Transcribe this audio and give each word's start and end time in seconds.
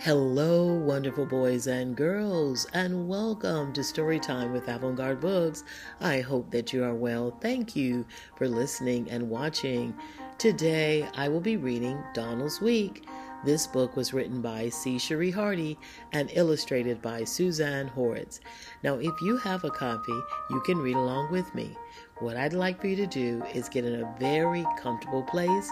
Hello, 0.00 0.66
wonderful 0.66 1.24
boys 1.24 1.66
and 1.66 1.96
girls, 1.96 2.66
and 2.74 3.08
welcome 3.08 3.72
to 3.72 3.80
Storytime 3.80 4.52
with 4.52 4.68
Avant 4.68 4.96
Garde 4.96 5.20
Books. 5.20 5.64
I 6.00 6.20
hope 6.20 6.50
that 6.50 6.72
you 6.72 6.84
are 6.84 6.94
well. 6.94 7.30
Thank 7.40 7.74
you 7.74 8.04
for 8.36 8.46
listening 8.48 9.08
and 9.08 9.30
watching. 9.30 9.94
Today, 10.36 11.08
I 11.14 11.28
will 11.28 11.40
be 11.40 11.56
reading 11.56 12.02
Donald's 12.12 12.60
Week. 12.60 13.06
This 13.44 13.66
book 13.66 13.96
was 13.96 14.12
written 14.12 14.42
by 14.42 14.68
C. 14.68 14.98
Cherie 14.98 15.30
Hardy 15.30 15.78
and 16.12 16.30
illustrated 16.32 17.00
by 17.00 17.24
Suzanne 17.24 17.88
Horwitz. 17.88 18.40
Now, 18.82 18.96
if 18.96 19.12
you 19.22 19.36
have 19.38 19.64
a 19.64 19.70
copy, 19.70 20.18
you 20.50 20.60
can 20.62 20.78
read 20.78 20.96
along 20.96 21.30
with 21.30 21.54
me. 21.54 21.76
What 22.18 22.36
I'd 22.36 22.52
like 22.52 22.80
for 22.80 22.88
you 22.88 22.96
to 22.96 23.06
do 23.06 23.42
is 23.54 23.68
get 23.68 23.84
in 23.84 24.02
a 24.02 24.16
very 24.18 24.64
comfortable 24.78 25.22
place, 25.22 25.70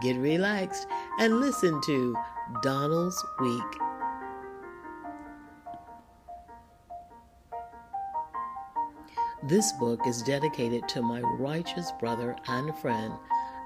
get 0.00 0.16
relaxed, 0.16 0.86
and 1.18 1.40
listen 1.40 1.80
to 1.82 2.16
Donald's 2.62 3.22
Week. 3.40 3.82
This 9.44 9.72
book 9.72 10.06
is 10.06 10.22
dedicated 10.22 10.88
to 10.90 11.02
my 11.02 11.20
righteous 11.20 11.90
brother 11.98 12.36
and 12.46 12.76
friend, 12.78 13.12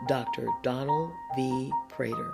Dr. 0.09 0.49
Donald 0.63 1.13
V. 1.37 1.71
Prater. 1.91 2.33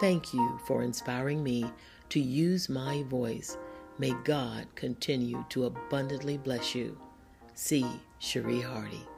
Thank 0.00 0.32
you 0.32 0.60
for 0.64 0.82
inspiring 0.82 1.42
me 1.42 1.64
to 2.10 2.20
use 2.20 2.68
my 2.68 3.02
voice. 3.04 3.56
May 3.98 4.14
God 4.22 4.68
continue 4.76 5.44
to 5.48 5.64
abundantly 5.64 6.38
bless 6.38 6.74
you. 6.74 6.96
C. 7.54 7.84
Cherie 8.20 8.60
Hardy. 8.60 9.08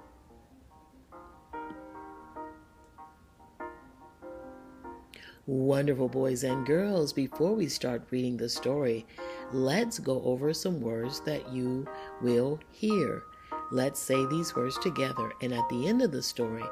Wonderful 5.50 6.08
boys 6.08 6.44
and 6.44 6.64
girls, 6.64 7.12
before 7.12 7.56
we 7.56 7.66
start 7.66 8.06
reading 8.12 8.36
the 8.36 8.48
story, 8.48 9.04
let's 9.52 9.98
go 9.98 10.22
over 10.22 10.54
some 10.54 10.80
words 10.80 11.18
that 11.22 11.52
you 11.52 11.88
will 12.22 12.60
hear. 12.70 13.24
Let's 13.72 13.98
say 13.98 14.24
these 14.26 14.54
words 14.54 14.78
together, 14.78 15.32
and 15.42 15.52
at 15.52 15.68
the 15.68 15.88
end 15.88 16.02
of 16.02 16.12
the 16.12 16.22
story, 16.22 16.62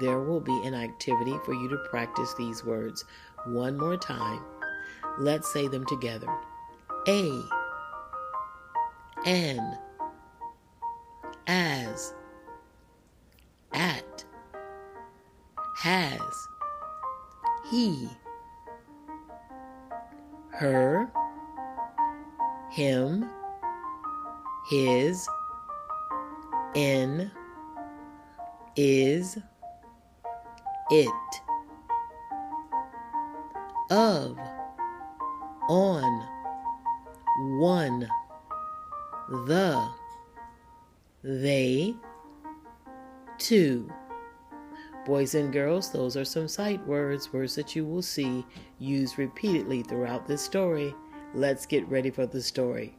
there 0.00 0.18
will 0.18 0.40
be 0.40 0.60
an 0.64 0.74
activity 0.74 1.36
for 1.44 1.54
you 1.54 1.68
to 1.68 1.76
practice 1.88 2.34
these 2.34 2.64
words 2.64 3.04
one 3.46 3.78
more 3.78 3.96
time. 3.96 4.40
Let's 5.20 5.52
say 5.52 5.68
them 5.68 5.86
together. 5.86 6.26
A, 7.06 7.40
N, 9.26 9.78
as, 11.46 12.14
at, 13.72 14.24
has, 15.76 16.48
he, 17.70 18.08
her, 20.58 21.10
him, 22.70 23.28
his, 24.70 25.28
in, 26.74 27.30
is, 28.76 29.38
it 30.90 31.10
of, 33.90 34.38
on, 35.68 36.28
one, 37.58 38.08
the, 39.28 39.88
they, 41.22 41.94
two. 43.38 43.90
Boys 45.04 45.34
and 45.34 45.52
girls, 45.52 45.90
those 45.90 46.16
are 46.16 46.24
some 46.24 46.48
sight 46.48 46.84
words, 46.86 47.30
words 47.30 47.54
that 47.56 47.76
you 47.76 47.84
will 47.84 48.00
see 48.00 48.44
used 48.78 49.18
repeatedly 49.18 49.82
throughout 49.82 50.26
this 50.26 50.42
story. 50.42 50.94
Let's 51.34 51.66
get 51.66 51.86
ready 51.88 52.10
for 52.10 52.26
the 52.26 52.40
story. 52.40 52.96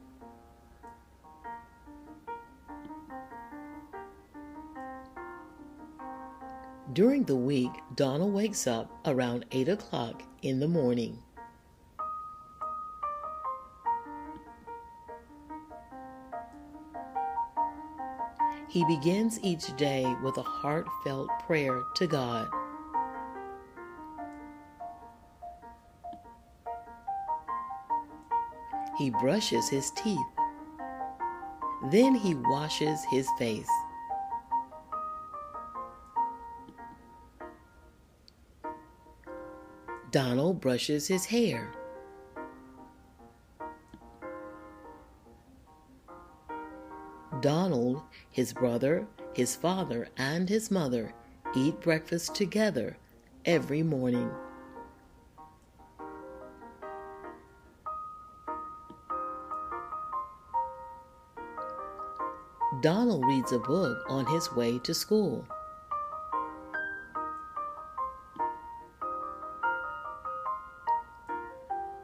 During 6.92 7.24
the 7.24 7.36
week, 7.36 7.72
Donald 7.96 8.32
wakes 8.32 8.68
up 8.68 8.88
around 9.04 9.44
8 9.50 9.68
o'clock 9.68 10.22
in 10.42 10.60
the 10.60 10.68
morning. 10.68 11.18
He 18.76 18.84
begins 18.84 19.40
each 19.42 19.74
day 19.78 20.04
with 20.22 20.36
a 20.36 20.42
heartfelt 20.42 21.30
prayer 21.46 21.82
to 21.94 22.06
God. 22.06 22.46
He 28.98 29.08
brushes 29.08 29.70
his 29.70 29.90
teeth. 29.92 30.20
Then 31.90 32.14
he 32.14 32.34
washes 32.34 33.02
his 33.10 33.26
face. 33.38 33.70
Donald 40.10 40.60
brushes 40.60 41.08
his 41.08 41.24
hair. 41.24 41.72
Donald, 47.40 47.85
his 48.36 48.52
brother, 48.52 49.06
his 49.32 49.56
father, 49.56 50.08
and 50.18 50.46
his 50.46 50.70
mother 50.70 51.10
eat 51.54 51.80
breakfast 51.80 52.34
together 52.34 52.94
every 53.46 53.82
morning. 53.82 54.30
Donald 62.82 63.24
reads 63.24 63.52
a 63.52 63.58
book 63.58 64.04
on 64.06 64.26
his 64.26 64.52
way 64.52 64.78
to 64.80 64.92
school. 64.92 65.42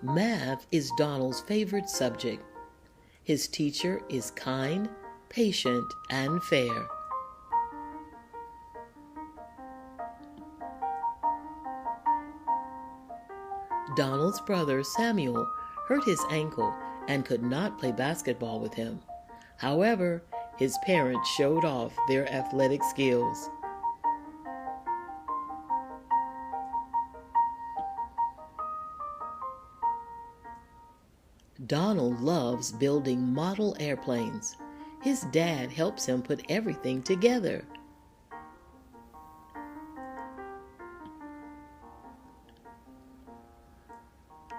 Math 0.02 0.66
is 0.72 0.90
Donald's 0.96 1.42
favorite 1.42 1.90
subject. 1.90 2.42
His 3.22 3.46
teacher 3.48 4.00
is 4.08 4.30
kind, 4.30 4.88
patient, 5.32 5.92
and 6.10 6.42
fair. 6.44 6.86
Donald's 13.96 14.40
brother 14.40 14.84
Samuel 14.84 15.46
hurt 15.88 16.04
his 16.04 16.22
ankle 16.30 16.74
and 17.08 17.24
could 17.24 17.42
not 17.42 17.78
play 17.78 17.92
basketball 17.92 18.60
with 18.60 18.74
him. 18.74 19.00
However, 19.58 20.22
his 20.58 20.78
parents 20.84 21.28
showed 21.30 21.64
off 21.64 21.92
their 22.08 22.30
athletic 22.30 22.82
skills. 22.84 23.50
Donald 31.66 32.20
loves 32.20 32.72
building 32.72 33.32
model 33.32 33.76
airplanes. 33.78 34.56
His 35.02 35.22
dad 35.32 35.72
helps 35.72 36.06
him 36.06 36.22
put 36.22 36.44
everything 36.48 37.02
together. 37.02 37.64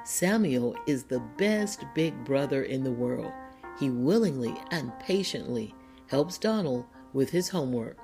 Samuel 0.03 0.75
is 0.85 1.05
the 1.05 1.21
best 1.37 1.85
big 1.95 2.25
brother 2.25 2.63
in 2.63 2.83
the 2.83 2.91
world. 2.91 3.31
He 3.79 3.89
willingly 3.89 4.53
and 4.69 4.91
patiently 4.99 5.73
helps 6.07 6.37
Donald 6.37 6.85
with 7.13 7.29
his 7.29 7.47
homework. 7.47 7.97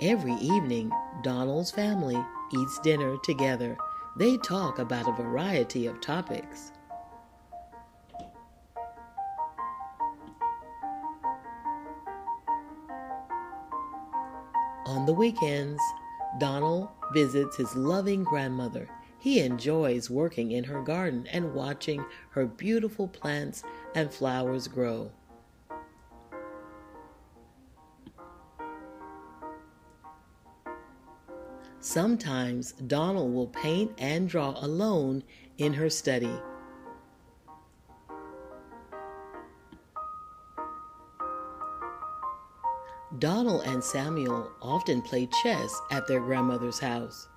Every 0.00 0.34
evening, 0.34 0.92
Donald's 1.22 1.72
family 1.72 2.22
eats 2.54 2.78
dinner 2.80 3.16
together. 3.24 3.76
They 4.18 4.38
talk 4.38 4.78
about 4.78 5.08
a 5.08 5.12
variety 5.12 5.86
of 5.86 6.00
topics. 6.00 6.72
On 14.86 15.04
the 15.04 15.12
weekends, 15.12 15.82
Donald 16.38 16.88
visits 17.12 17.58
his 17.58 17.76
loving 17.76 18.24
grandmother. 18.24 18.88
He 19.18 19.40
enjoys 19.40 20.08
working 20.08 20.52
in 20.52 20.64
her 20.64 20.80
garden 20.80 21.26
and 21.30 21.52
watching 21.52 22.02
her 22.30 22.46
beautiful 22.46 23.08
plants 23.08 23.64
and 23.94 24.10
flowers 24.10 24.66
grow. 24.66 25.10
Sometimes 31.86 32.72
Donald 32.72 33.32
will 33.32 33.46
paint 33.46 33.92
and 33.98 34.28
draw 34.28 34.56
alone 34.56 35.22
in 35.58 35.72
her 35.72 35.88
study. 35.88 36.36
Donald 43.20 43.62
and 43.66 43.84
Samuel 43.84 44.50
often 44.60 45.00
play 45.00 45.28
chess 45.44 45.80
at 45.92 46.08
their 46.08 46.18
grandmother's 46.18 46.80
house. 46.80 47.28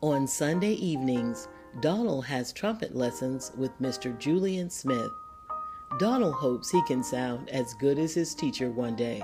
On 0.00 0.28
Sunday 0.28 0.74
evenings, 0.74 1.48
Donald 1.80 2.24
has 2.26 2.52
trumpet 2.52 2.94
lessons 2.94 3.50
with 3.56 3.76
Mr. 3.80 4.16
Julian 4.16 4.70
Smith. 4.70 5.10
Donald 5.98 6.34
hopes 6.34 6.70
he 6.70 6.82
can 6.82 7.04
sound 7.04 7.48
as 7.50 7.72
good 7.74 7.98
as 8.00 8.14
his 8.14 8.34
teacher 8.34 8.68
one 8.70 8.96
day. 8.96 9.22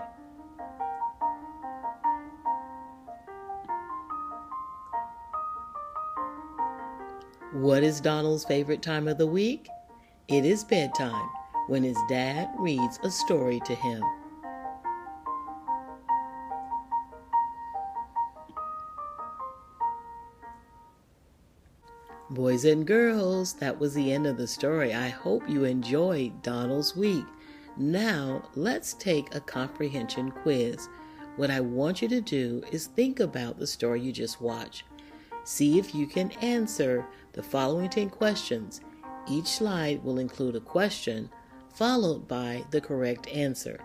What 7.52 7.82
is 7.82 8.00
Donald's 8.00 8.44
favorite 8.44 8.82
time 8.82 9.08
of 9.08 9.18
the 9.18 9.26
week? 9.26 9.66
It 10.28 10.44
is 10.44 10.62
bedtime 10.62 11.28
when 11.66 11.82
his 11.82 11.98
dad 12.08 12.48
reads 12.56 13.00
a 13.02 13.10
story 13.10 13.60
to 13.66 13.74
him. 13.74 14.04
Boys 22.40 22.64
and 22.64 22.86
girls, 22.86 23.52
that 23.52 23.78
was 23.78 23.92
the 23.92 24.14
end 24.14 24.26
of 24.26 24.38
the 24.38 24.46
story. 24.46 24.94
I 24.94 25.10
hope 25.10 25.46
you 25.46 25.64
enjoyed 25.64 26.40
Donald's 26.40 26.96
week. 26.96 27.26
Now, 27.76 28.48
let's 28.54 28.94
take 28.94 29.34
a 29.34 29.40
comprehension 29.40 30.30
quiz. 30.30 30.88
What 31.36 31.50
I 31.50 31.60
want 31.60 32.00
you 32.00 32.08
to 32.08 32.22
do 32.22 32.62
is 32.72 32.86
think 32.86 33.20
about 33.20 33.58
the 33.58 33.66
story 33.66 34.00
you 34.00 34.10
just 34.10 34.40
watched. 34.40 34.84
See 35.44 35.78
if 35.78 35.94
you 35.94 36.06
can 36.06 36.30
answer 36.40 37.04
the 37.34 37.42
following 37.42 37.90
10 37.90 38.08
questions. 38.08 38.80
Each 39.28 39.48
slide 39.48 40.02
will 40.02 40.18
include 40.18 40.56
a 40.56 40.60
question 40.60 41.28
followed 41.74 42.26
by 42.26 42.64
the 42.70 42.80
correct 42.80 43.28
answer. 43.28 43.80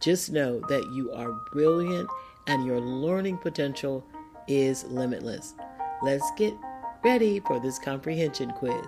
Just 0.00 0.32
know 0.32 0.58
that 0.70 0.90
you 0.94 1.12
are 1.12 1.38
brilliant 1.52 2.08
and 2.46 2.64
your 2.64 2.80
learning 2.80 3.36
potential 3.36 4.06
is 4.48 4.84
limitless. 4.84 5.52
Let's 6.02 6.30
get 6.38 6.54
ready 7.04 7.40
for 7.40 7.58
this 7.58 7.78
comprehension 7.78 8.50
quiz. 8.52 8.86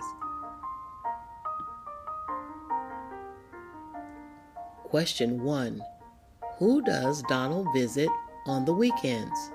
Question 4.85 5.43
1 5.43 5.83
Who 6.59 6.83
does 6.83 7.23
Donald 7.23 7.69
visit 7.75 8.11
on 8.47 8.65
the 8.65 8.75
weekends? 8.75 9.51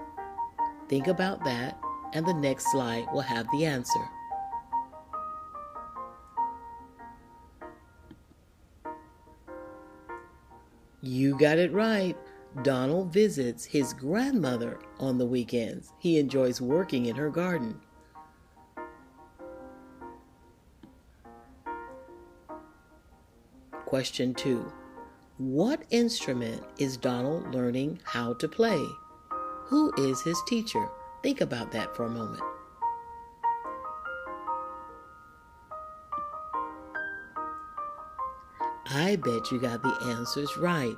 Think 0.90 1.08
about 1.08 1.44
that, 1.44 1.80
and 2.14 2.26
the 2.26 2.34
next 2.34 2.72
slide 2.72 3.06
will 3.14 3.22
have 3.22 3.48
the 3.52 3.66
answer. 3.66 4.10
You 11.02 11.38
got 11.38 11.60
it 11.60 11.72
right. 11.72 12.18
Donald 12.64 13.14
visits 13.14 13.64
his 13.66 13.94
grandmother 13.94 14.80
on 15.00 15.20
the 15.20 15.26
weekends. 15.26 15.94
He 16.00 16.18
enjoys 16.18 16.60
working 16.60 17.06
in 17.06 17.16
her 17.16 17.30
garden. 17.30 17.80
Question 23.88 24.34
2. 24.34 24.70
What 25.38 25.84
instrument 25.92 26.62
is 26.78 26.98
Donald 26.98 27.56
learning 27.56 28.02
how 28.04 28.34
to 28.34 28.46
play? 28.46 28.86
Who 29.68 29.94
is 29.98 30.22
his 30.22 30.38
teacher? 30.46 30.90
Think 31.24 31.40
about 31.40 31.72
that 31.72 31.96
for 31.96 32.04
a 32.04 32.10
moment. 32.10 32.44
I 38.90 39.16
bet 39.16 39.52
you 39.52 39.62
got 39.62 39.82
the 39.82 39.98
answers 40.18 40.58
right. 40.58 40.98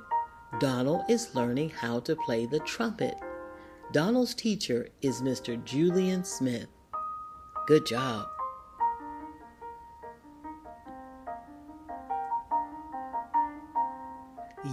Donald 0.58 1.02
is 1.08 1.32
learning 1.32 1.70
how 1.70 2.00
to 2.00 2.16
play 2.16 2.46
the 2.46 2.58
trumpet. 2.58 3.14
Donald's 3.92 4.34
teacher 4.34 4.88
is 5.00 5.22
Mr. 5.22 5.62
Julian 5.64 6.24
Smith. 6.24 6.66
Good 7.68 7.86
job. 7.86 8.26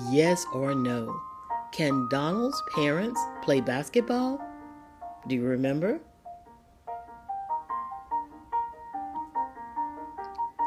Yes 0.09 0.45
or 0.53 0.75
no? 0.75 1.21
Can 1.71 2.07
Donald's 2.09 2.61
parents 2.75 3.19
play 3.41 3.61
basketball? 3.61 4.41
Do 5.27 5.35
you 5.35 5.43
remember? 5.43 5.99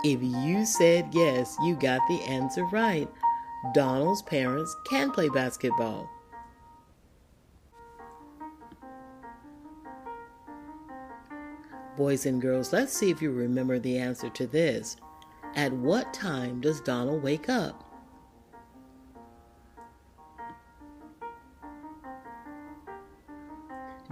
If 0.03 0.23
you 0.23 0.65
said 0.65 1.09
yes, 1.13 1.57
you 1.63 1.77
got 1.77 2.01
the 2.09 2.23
answer 2.23 2.65
right. 2.65 3.09
Donald's 3.75 4.23
parents 4.23 4.75
can 4.89 5.11
play 5.11 5.29
basketball. 5.29 6.09
Boys 11.97 12.25
and 12.25 12.41
girls, 12.41 12.73
let's 12.73 12.95
see 12.95 13.11
if 13.11 13.21
you 13.21 13.31
remember 13.31 13.79
the 13.79 13.99
answer 13.99 14.31
to 14.31 14.47
this. 14.47 14.97
At 15.55 15.73
what 15.73 16.15
time 16.15 16.61
does 16.63 16.81
Donald 16.81 17.23
wake 17.23 17.51
up? 17.51 17.90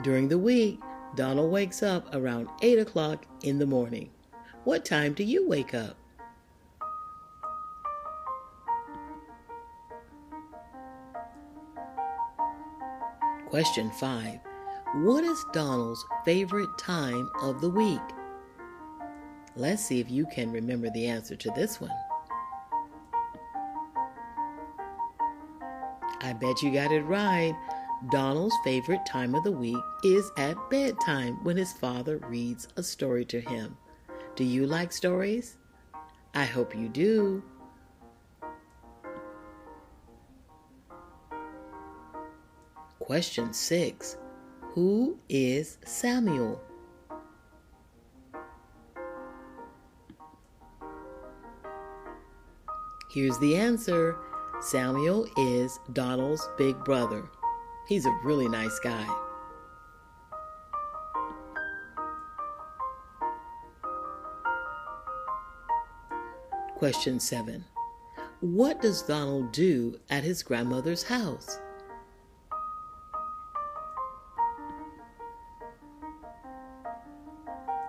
During 0.03 0.29
the 0.29 0.39
week, 0.39 0.81
Donald 1.17 1.51
wakes 1.51 1.83
up 1.83 2.15
around 2.15 2.49
8 2.63 2.79
o'clock 2.79 3.27
in 3.43 3.59
the 3.59 3.67
morning. 3.67 4.11
What 4.65 4.85
time 4.85 5.13
do 5.13 5.25
you 5.25 5.49
wake 5.49 5.75
up? 5.75 5.97
Question 13.49 13.91
5. 13.91 14.39
What 14.97 15.25
is 15.25 15.45
Donald's 15.53 16.05
favorite 16.25 16.69
time 16.79 17.29
of 17.43 17.61
the 17.61 17.71
week? 17.71 18.01
Let's 19.57 19.85
see 19.85 19.99
if 19.99 20.09
you 20.11 20.27
can 20.27 20.53
remember 20.53 20.91
the 20.91 21.09
answer 21.09 21.35
to 21.35 21.51
this 21.51 21.81
one. 21.81 21.91
I 26.21 26.35
bet 26.35 26.63
you 26.63 26.73
got 26.73 26.93
it 26.93 27.03
right. 27.03 27.57
Donald's 28.11 28.57
favorite 28.63 29.05
time 29.05 29.35
of 29.35 29.43
the 29.43 29.51
week 29.51 29.83
is 30.05 30.31
at 30.37 30.57
bedtime 30.71 31.43
when 31.43 31.57
his 31.57 31.73
father 31.73 32.19
reads 32.29 32.69
a 32.77 32.83
story 32.83 33.25
to 33.25 33.41
him. 33.41 33.77
Do 34.37 34.45
you 34.45 34.67
like 34.67 34.93
stories? 34.93 35.57
I 36.33 36.45
hope 36.45 36.77
you 36.77 36.89
do. 36.89 37.43
Question 43.01 43.53
6 43.53 44.17
Who 44.75 45.19
is 45.29 45.79
Samuel? 45.85 46.61
Here's 53.11 53.39
the 53.39 53.57
answer 53.57 54.19
Samuel 54.61 55.27
is 55.37 55.81
Donald's 55.93 56.47
big 56.57 56.79
brother. 56.85 57.29
He's 57.89 58.05
a 58.05 58.21
really 58.23 58.49
nice 58.51 58.79
guy. 58.81 59.07
Question 66.75 67.19
7. 67.19 67.65
What 68.41 68.83
does 68.83 69.01
Donald 69.01 69.53
do 69.53 69.99
at 70.11 70.23
his 70.23 70.43
grandmother's 70.43 71.03
house? 71.03 71.59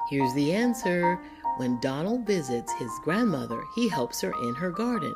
Here's 0.10 0.34
the 0.34 0.54
answer. 0.54 1.20
When 1.58 1.78
Donald 1.82 2.26
visits 2.26 2.72
his 2.74 2.90
grandmother, 3.04 3.62
he 3.76 3.90
helps 3.90 4.22
her 4.22 4.32
in 4.44 4.56
her 4.56 4.72
garden. 4.72 5.14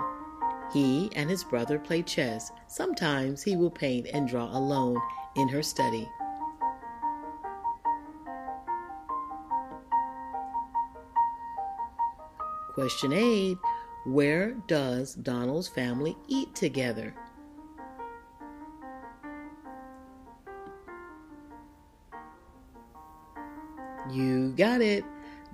He 0.73 1.11
and 1.15 1.29
his 1.29 1.43
brother 1.43 1.77
play 1.77 2.01
chess. 2.01 2.51
Sometimes 2.67 3.43
he 3.43 3.55
will 3.55 3.69
paint 3.69 4.07
and 4.11 4.27
draw 4.27 4.45
alone 4.57 4.99
in 5.35 5.47
her 5.49 5.61
study. 5.61 6.09
Question 12.73 13.13
8 13.13 13.55
Where 14.07 14.53
does 14.65 15.13
Donald's 15.13 15.67
family 15.67 16.17
eat 16.27 16.55
together? 16.55 17.13
You 24.11 24.53
got 24.57 24.81
it. 24.81 25.05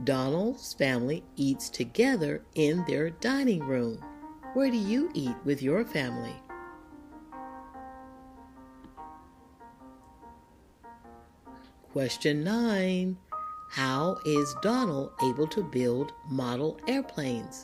Donald's 0.06 0.74
family 0.74 1.26
eats 1.36 1.70
together 1.70 2.42
in 2.56 2.86
their 2.88 3.10
dining 3.10 3.60
room. 3.60 4.02
Where 4.53 4.72
do 4.72 4.77
you 4.77 5.12
eat 5.13 5.36
with 5.46 5.62
your 5.62 5.86
family? 5.86 6.36
Question 11.91 12.44
9. 12.44 13.15
How 13.70 14.18
is 14.25 14.56
Donald 14.63 15.12
able 15.24 15.46
to 15.48 15.62
build 15.62 16.13
model 16.27 16.79
airplanes? 16.88 17.63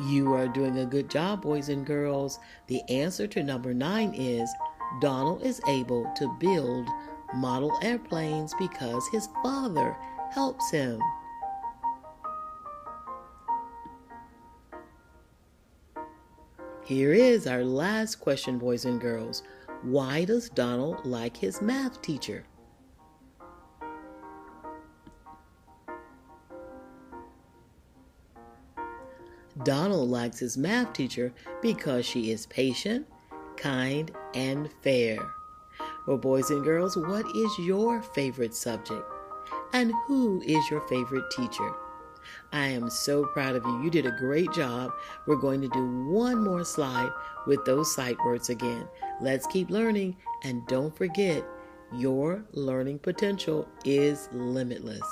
You 0.00 0.32
are 0.32 0.48
doing 0.48 0.78
a 0.78 0.86
good 0.86 1.10
job, 1.10 1.42
boys 1.42 1.68
and 1.68 1.84
girls. 1.84 2.38
The 2.68 2.80
answer 2.88 3.26
to 3.26 3.42
number 3.42 3.74
nine 3.74 4.14
is 4.14 4.50
Donald 5.02 5.42
is 5.42 5.60
able 5.68 6.10
to 6.16 6.34
build 6.40 6.88
model 7.34 7.78
airplanes 7.82 8.54
because 8.58 9.06
his 9.12 9.28
father 9.42 9.94
helps 10.30 10.70
him. 10.70 11.00
Here 16.84 17.12
is 17.12 17.46
our 17.46 17.64
last 17.64 18.16
question, 18.16 18.58
boys 18.58 18.86
and 18.86 18.98
girls. 18.98 19.42
Why 19.82 20.24
does 20.24 20.48
Donald 20.48 21.04
like 21.04 21.36
his 21.36 21.60
math 21.60 22.00
teacher? 22.00 22.44
Donald 29.64 30.08
likes 30.08 30.38
his 30.38 30.56
math 30.56 30.92
teacher 30.92 31.32
because 31.60 32.06
she 32.06 32.30
is 32.30 32.46
patient, 32.46 33.06
kind, 33.56 34.10
and 34.34 34.70
fair. 34.82 35.18
Well, 36.06 36.16
boys 36.16 36.50
and 36.50 36.64
girls, 36.64 36.96
what 36.96 37.26
is 37.36 37.58
your 37.58 38.00
favorite 38.00 38.54
subject? 38.54 39.04
And 39.72 39.92
who 40.06 40.40
is 40.42 40.70
your 40.70 40.80
favorite 40.88 41.30
teacher? 41.30 41.74
I 42.52 42.68
am 42.68 42.90
so 42.90 43.24
proud 43.26 43.56
of 43.56 43.64
you. 43.64 43.82
You 43.82 43.90
did 43.90 44.06
a 44.06 44.16
great 44.18 44.50
job. 44.52 44.92
We're 45.26 45.36
going 45.36 45.60
to 45.60 45.68
do 45.68 45.86
one 46.10 46.42
more 46.42 46.64
slide 46.64 47.10
with 47.46 47.64
those 47.64 47.94
sight 47.94 48.16
words 48.24 48.50
again. 48.50 48.88
Let's 49.20 49.46
keep 49.46 49.70
learning 49.70 50.16
and 50.44 50.66
don't 50.66 50.96
forget 50.96 51.44
your 51.94 52.44
learning 52.52 52.98
potential 53.00 53.68
is 53.84 54.28
limitless. 54.32 55.02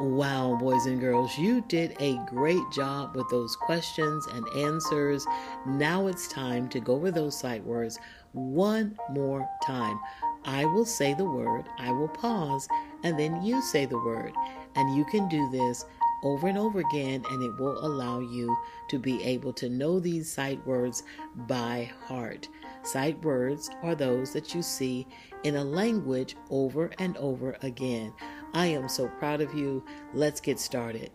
Wow, 0.00 0.56
boys 0.60 0.86
and 0.86 1.00
girls, 1.00 1.36
you 1.36 1.60
did 1.62 1.96
a 1.98 2.24
great 2.26 2.62
job 2.70 3.16
with 3.16 3.28
those 3.30 3.56
questions 3.56 4.28
and 4.28 4.46
answers. 4.54 5.26
Now 5.66 6.06
it's 6.06 6.28
time 6.28 6.68
to 6.68 6.78
go 6.78 6.94
over 6.94 7.10
those 7.10 7.36
sight 7.36 7.64
words 7.64 7.98
one 8.32 8.96
more 9.10 9.48
time. 9.60 9.98
I 10.44 10.66
will 10.66 10.84
say 10.84 11.14
the 11.14 11.24
word, 11.24 11.64
I 11.78 11.90
will 11.90 12.06
pause, 12.06 12.68
and 13.02 13.18
then 13.18 13.42
you 13.42 13.60
say 13.60 13.86
the 13.86 13.98
word. 13.98 14.32
And 14.76 14.96
you 14.96 15.04
can 15.04 15.28
do 15.28 15.50
this 15.50 15.84
over 16.22 16.46
and 16.46 16.58
over 16.58 16.78
again, 16.78 17.24
and 17.28 17.42
it 17.42 17.60
will 17.60 17.84
allow 17.84 18.20
you 18.20 18.56
to 18.90 19.00
be 19.00 19.20
able 19.24 19.52
to 19.54 19.68
know 19.68 19.98
these 19.98 20.30
sight 20.30 20.64
words 20.64 21.02
by 21.48 21.90
heart. 22.06 22.48
Sight 22.92 23.22
words 23.22 23.68
are 23.82 23.94
those 23.94 24.32
that 24.32 24.54
you 24.54 24.62
see 24.62 25.06
in 25.44 25.56
a 25.56 25.64
language 25.64 26.36
over 26.48 26.90
and 26.98 27.18
over 27.18 27.54
again. 27.60 28.14
I 28.54 28.68
am 28.68 28.88
so 28.88 29.08
proud 29.18 29.42
of 29.42 29.52
you. 29.52 29.84
Let's 30.14 30.40
get 30.40 30.58
started. 30.58 31.10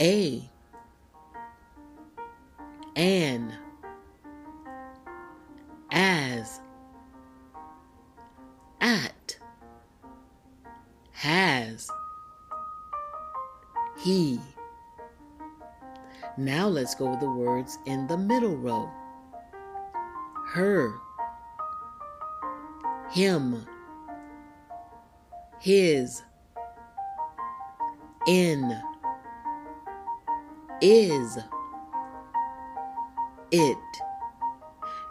A. 0.00 0.42
An. 2.96 3.54
As. 5.92 6.60
At. 8.80 9.38
Has. 11.12 11.88
He. 14.00 14.40
Now 16.36 16.66
let's 16.66 16.96
go 16.96 17.10
with 17.10 17.20
the 17.20 17.30
words 17.30 17.78
in 17.86 18.08
the 18.08 18.18
middle 18.18 18.56
row. 18.56 18.90
Her. 20.56 20.98
Him. 23.10 23.66
His 25.60 26.22
in 28.26 28.80
is 30.80 31.38
it 33.50 33.76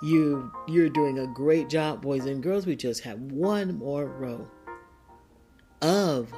you 0.02 0.52
you're 0.68 0.90
doing 0.90 1.20
a 1.20 1.28
great 1.28 1.70
job 1.70 2.02
boys 2.02 2.26
and 2.26 2.42
girls 2.42 2.66
we 2.66 2.76
just 2.76 3.04
have 3.04 3.20
one 3.20 3.78
more 3.78 4.08
row 4.08 4.48
of 5.84 6.34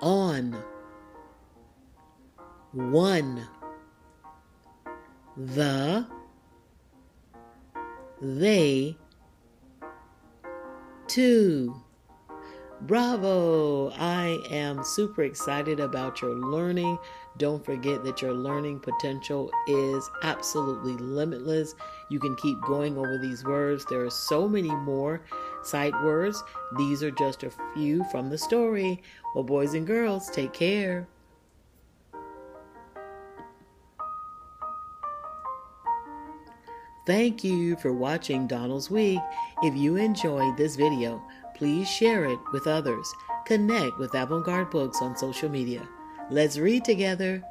on 0.00 0.56
one 2.72 3.46
the 5.36 6.06
they 8.20 8.96
two 11.06 11.82
Bravo! 12.82 13.90
I 13.92 14.38
am 14.50 14.84
super 14.84 15.22
excited 15.22 15.80
about 15.80 16.20
your 16.20 16.34
learning. 16.34 16.98
Don't 17.38 17.64
forget 17.64 18.04
that 18.04 18.20
your 18.20 18.34
learning 18.34 18.80
potential 18.80 19.50
is 19.66 20.10
absolutely 20.22 20.92
limitless. 20.92 21.74
You 22.10 22.20
can 22.20 22.36
keep 22.36 22.60
going 22.66 22.98
over 22.98 23.18
these 23.18 23.44
words. 23.44 23.86
There 23.86 24.04
are 24.04 24.10
so 24.10 24.46
many 24.46 24.68
more 24.68 25.22
sight 25.62 25.94
words. 26.04 26.42
These 26.76 27.02
are 27.02 27.10
just 27.10 27.44
a 27.44 27.52
few 27.74 28.04
from 28.12 28.28
the 28.28 28.38
story. 28.38 29.02
Well, 29.34 29.44
boys 29.44 29.72
and 29.72 29.86
girls, 29.86 30.28
take 30.28 30.52
care. 30.52 31.08
Thank 37.06 37.44
you 37.44 37.76
for 37.76 37.92
watching 37.92 38.46
Donald's 38.46 38.90
Week. 38.90 39.20
If 39.62 39.76
you 39.76 39.96
enjoyed 39.96 40.56
this 40.56 40.74
video, 40.74 41.22
Please 41.56 41.88
share 41.88 42.26
it 42.26 42.38
with 42.52 42.66
others. 42.66 43.14
Connect 43.46 43.98
with 43.98 44.14
Avant 44.14 44.44
Garde 44.44 44.68
Books 44.68 45.00
on 45.00 45.16
social 45.16 45.48
media. 45.48 45.88
Let's 46.30 46.58
read 46.58 46.84
together. 46.84 47.42